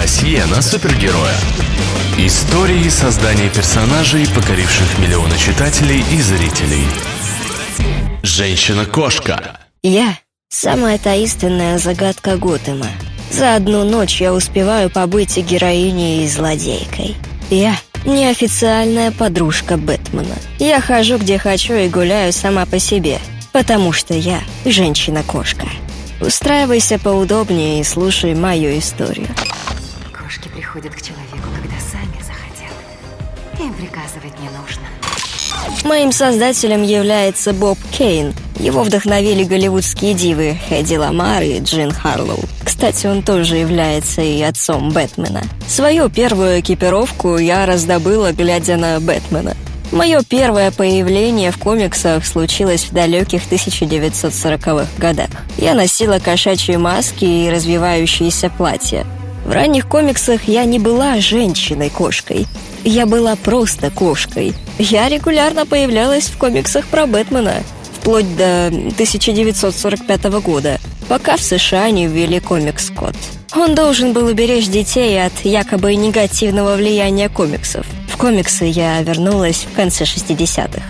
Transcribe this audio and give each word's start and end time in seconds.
Досье 0.00 0.46
на 0.46 0.62
супергероя. 0.62 1.34
Истории 2.18 2.88
создания 2.88 3.48
персонажей, 3.48 4.28
покоривших 4.28 4.96
миллионы 5.00 5.36
читателей 5.36 6.04
и 6.12 6.22
зрителей. 6.22 6.84
Женщина-кошка. 8.22 9.58
Я– 9.82 10.16
самая 10.48 10.98
таинственная 10.98 11.78
загадка 11.78 12.36
Готэма. 12.36 12.86
За 13.32 13.56
одну 13.56 13.82
ночь 13.82 14.20
я 14.20 14.32
успеваю 14.32 14.88
побыть 14.88 15.36
и 15.36 15.40
героиней, 15.40 16.24
и 16.24 16.28
злодейкой. 16.28 17.16
Я– 17.50 17.76
неофициальная 18.04 19.10
подружка 19.10 19.76
Бэтмена. 19.76 20.36
Я 20.60 20.80
хожу 20.80 21.18
где 21.18 21.38
хочу 21.38 21.74
и 21.74 21.88
гуляю 21.88 22.32
сама 22.32 22.66
по 22.66 22.78
себе, 22.78 23.18
потому 23.50 23.92
что 23.92 24.14
я– 24.14 24.38
женщина-кошка. 24.64 25.66
Устраивайся 26.20 27.00
поудобнее 27.00 27.80
и 27.80 27.84
слушай 27.84 28.36
мою 28.36 28.78
историю. 28.78 29.26
Приходят 30.58 30.92
к 30.92 31.00
человеку, 31.00 31.48
когда 31.54 31.76
сами 31.78 32.20
захотят. 32.20 32.74
Им 33.60 33.72
приказывать 33.74 34.36
не 34.40 34.48
нужно. 34.58 34.82
Моим 35.84 36.10
создателем 36.10 36.82
является 36.82 37.52
Боб 37.52 37.78
Кейн. 37.92 38.34
Его 38.58 38.82
вдохновили 38.82 39.44
голливудские 39.44 40.14
дивы 40.14 40.58
Хэдди 40.68 40.96
Ламар 40.96 41.44
и 41.44 41.60
Джин 41.60 41.92
Харлоу. 41.92 42.40
Кстати, 42.64 43.06
он 43.06 43.22
тоже 43.22 43.54
является 43.54 44.20
и 44.20 44.42
отцом 44.42 44.90
Бэтмена. 44.90 45.44
Свою 45.68 46.08
первую 46.08 46.58
экипировку 46.58 47.38
я 47.38 47.64
раздобыла, 47.64 48.32
глядя 48.32 48.76
на 48.76 48.98
Бэтмена. 48.98 49.54
Мое 49.92 50.22
первое 50.28 50.72
появление 50.72 51.52
в 51.52 51.58
комиксах 51.58 52.26
случилось 52.26 52.86
в 52.86 52.92
далеких 52.92 53.42
1940-х 53.48 54.88
годах. 54.98 55.30
Я 55.56 55.74
носила 55.74 56.18
кошачьи 56.18 56.76
маски 56.76 57.24
и 57.24 57.48
развивающиеся 57.48 58.50
платья. 58.50 59.06
В 59.48 59.52
ранних 59.52 59.88
комиксах 59.88 60.44
я 60.44 60.66
не 60.66 60.78
была 60.78 61.18
женщиной-кошкой. 61.20 62.46
Я 62.84 63.06
была 63.06 63.34
просто 63.34 63.90
кошкой. 63.90 64.52
Я 64.78 65.08
регулярно 65.08 65.64
появлялась 65.64 66.26
в 66.26 66.36
комиксах 66.36 66.84
про 66.84 67.06
Бэтмена, 67.06 67.62
вплоть 67.94 68.36
до 68.36 68.66
1945 68.66 70.24
года, 70.42 70.78
пока 71.08 71.38
в 71.38 71.40
США 71.40 71.90
не 71.90 72.06
ввели 72.08 72.40
комикс 72.40 72.90
«Кот». 72.90 73.14
Он 73.56 73.74
должен 73.74 74.12
был 74.12 74.26
уберечь 74.26 74.68
детей 74.68 75.24
от 75.24 75.32
якобы 75.44 75.94
негативного 75.94 76.76
влияния 76.76 77.30
комиксов. 77.30 77.86
В 78.06 78.18
комиксы 78.18 78.66
я 78.66 79.00
вернулась 79.00 79.66
в 79.72 79.74
конце 79.74 80.04
60-х. 80.04 80.82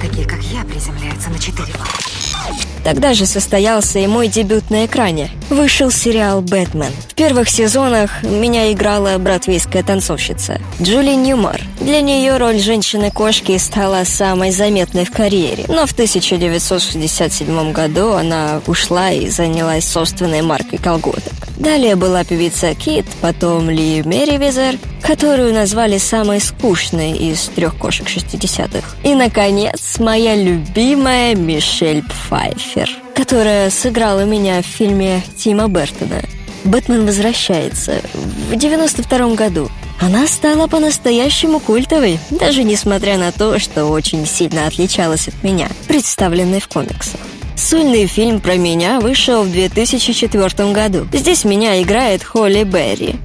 Такие, 0.00 0.28
как 0.28 0.40
я, 0.42 0.62
приземляются 0.62 1.28
на 1.28 1.40
четыре 1.40 1.72
лапы. 1.76 2.69
Тогда 2.84 3.14
же 3.14 3.26
состоялся 3.26 3.98
и 3.98 4.06
мой 4.06 4.28
дебют 4.28 4.70
на 4.70 4.86
экране. 4.86 5.30
Вышел 5.48 5.90
сериал 5.90 6.40
«Бэтмен». 6.40 6.92
В 7.08 7.14
первых 7.14 7.48
сезонах 7.48 8.22
меня 8.22 8.72
играла 8.72 9.16
бродвейская 9.18 9.82
танцовщица 9.82 10.60
Джули 10.80 11.14
Ньюмар. 11.14 11.60
Для 11.80 12.02
нее 12.02 12.36
роль 12.36 12.58
женщины-кошки 12.58 13.56
стала 13.56 14.04
самой 14.04 14.50
заметной 14.50 15.06
в 15.06 15.10
карьере. 15.10 15.64
Но 15.68 15.86
в 15.86 15.92
1967 15.92 17.72
году 17.72 18.12
она 18.12 18.60
ушла 18.66 19.10
и 19.10 19.30
занялась 19.30 19.88
собственной 19.88 20.42
маркой 20.42 20.78
колготок. 20.78 21.32
Далее 21.56 21.96
была 21.96 22.22
певица 22.24 22.74
Кит, 22.74 23.06
потом 23.22 23.70
Ли 23.70 24.02
Мерривизер, 24.02 24.76
которую 25.02 25.54
назвали 25.54 25.96
самой 25.96 26.40
скучной 26.40 27.12
из 27.12 27.44
трех 27.54 27.76
кошек 27.76 28.06
60-х. 28.06 28.96
И, 29.02 29.14
наконец, 29.14 29.98
моя 29.98 30.36
любимая 30.36 31.34
Мишель 31.34 32.02
Пфайфер, 32.02 32.90
которая 33.14 33.70
сыграла 33.70 34.24
меня 34.24 34.60
в 34.60 34.66
фильме 34.66 35.22
Тима 35.36 35.66
Бертона 35.68 36.22
«Бэтмен 36.64 37.06
возвращается» 37.06 38.02
в 38.50 38.56
92 38.56 39.34
году. 39.34 39.70
Она 40.00 40.26
стала 40.26 40.66
по-настоящему 40.66 41.60
культовой, 41.60 42.18
даже 42.30 42.64
несмотря 42.64 43.18
на 43.18 43.32
то, 43.32 43.58
что 43.58 43.84
очень 43.84 44.26
сильно 44.26 44.66
отличалась 44.66 45.28
от 45.28 45.42
меня, 45.42 45.68
представленной 45.88 46.60
в 46.60 46.68
комиксах. 46.68 47.20
Сольный 47.54 48.06
фильм 48.06 48.40
про 48.40 48.54
меня 48.56 49.00
вышел 49.00 49.42
в 49.42 49.52
2004 49.52 50.72
году. 50.72 51.06
Здесь 51.12 51.44
меня 51.44 51.82
играет 51.82 52.24
Холли 52.24 52.64
Берри. 52.64 53.16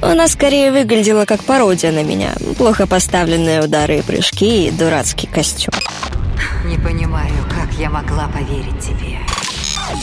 Она 0.00 0.26
скорее 0.28 0.72
выглядела 0.72 1.26
как 1.26 1.44
пародия 1.44 1.92
на 1.92 2.02
меня. 2.02 2.32
Плохо 2.56 2.86
поставленные 2.86 3.62
удары 3.62 3.98
и 3.98 4.02
прыжки 4.02 4.68
и 4.68 4.70
дурацкий 4.70 5.26
костюм. 5.26 5.74
Не 6.64 6.78
понимаю, 6.78 7.34
как 7.50 7.78
я 7.78 7.90
могла 7.90 8.28
поверить 8.28 8.80
тебе. 8.80 9.18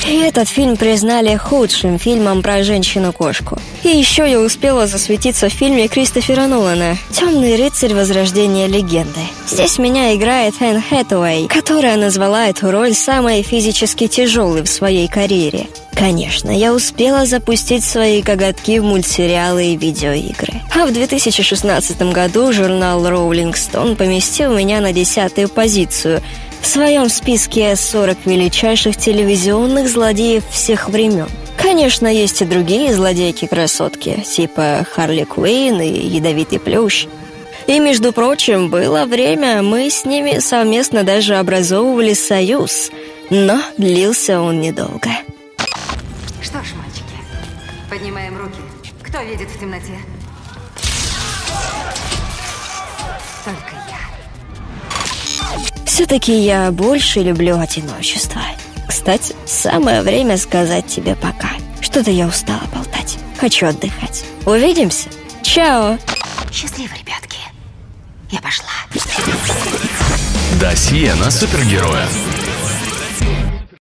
И 0.07 0.17
этот 0.17 0.47
фильм 0.47 0.77
признали 0.77 1.35
худшим 1.35 1.99
фильмом 1.99 2.41
про 2.41 2.63
женщину-кошку. 2.63 3.57
И 3.83 3.89
еще 3.89 4.29
я 4.29 4.39
успела 4.39 4.87
засветиться 4.87 5.49
в 5.49 5.53
фильме 5.53 5.87
Кристофера 5.87 6.47
Нолана 6.47 6.97
«Темный 7.11 7.55
рыцарь. 7.55 7.93
Возрождение 7.93 8.67
легенды». 8.67 9.19
Здесь 9.47 9.77
меня 9.77 10.15
играет 10.15 10.55
Энн 10.61 10.81
Хэтэуэй, 10.81 11.47
которая 11.47 11.97
назвала 11.97 12.47
эту 12.47 12.71
роль 12.71 12.93
самой 12.93 13.41
физически 13.41 14.07
тяжелой 14.07 14.63
в 14.63 14.69
своей 14.69 15.07
карьере. 15.07 15.67
Конечно, 15.93 16.49
я 16.49 16.73
успела 16.73 17.25
запустить 17.25 17.83
свои 17.83 18.21
коготки 18.21 18.79
в 18.79 18.83
мультсериалы 18.83 19.73
и 19.73 19.75
видеоигры. 19.75 20.61
А 20.73 20.85
в 20.85 20.93
2016 20.93 22.01
году 22.13 22.53
журнал 22.53 23.05
Rolling 23.05 23.53
Stone 23.53 23.95
поместил 23.95 24.53
меня 24.55 24.79
на 24.79 24.93
десятую 24.93 25.49
позицию– 25.49 26.21
в 26.61 26.67
своем 26.67 27.09
списке 27.09 27.75
40 27.75 28.25
величайших 28.25 28.97
телевизионных 28.97 29.87
злодеев 29.89 30.43
всех 30.49 30.89
времен. 30.89 31.27
Конечно, 31.57 32.07
есть 32.07 32.41
и 32.41 32.45
другие 32.45 32.93
злодейки-красотки, 32.93 34.21
типа 34.21 34.85
Харли 34.91 35.25
Куин 35.25 35.81
и 35.81 35.89
Ядовитый 35.89 36.59
Плющ. 36.59 37.07
И, 37.67 37.79
между 37.79 38.13
прочим, 38.13 38.69
было 38.69 39.05
время, 39.05 39.61
мы 39.61 39.89
с 39.89 40.05
ними 40.05 40.39
совместно 40.39 41.03
даже 41.03 41.35
образовывали 41.35 42.13
союз, 42.13 42.89
но 43.29 43.61
длился 43.77 44.41
он 44.41 44.59
недолго. 44.59 45.09
Что 46.41 46.63
ж, 46.63 46.73
мальчики, 46.75 47.13
поднимаем 47.89 48.37
руки. 48.37 48.57
Кто 49.03 49.21
видит 49.21 49.49
в 49.49 49.59
темноте? 49.59 49.99
Только. 53.45 53.78
Все-таки 55.99 56.31
я 56.31 56.71
больше 56.71 57.19
люблю 57.19 57.59
одиночество. 57.59 58.41
Кстати, 58.87 59.35
самое 59.45 60.01
время 60.01 60.37
сказать 60.37 60.87
тебе 60.87 61.13
пока. 61.13 61.49
Что-то 61.81 62.09
я 62.09 62.25
устала 62.25 62.61
болтать. 62.73 63.17
Хочу 63.37 63.65
отдыхать. 63.65 64.23
Увидимся. 64.45 65.09
Чао. 65.41 65.97
Счастливо, 66.53 66.93
ребятки. 66.97 67.39
Я 68.31 68.39
пошла. 68.39 68.69
Досье 70.61 71.15
на 71.15 71.29
супергероя. 71.29 72.07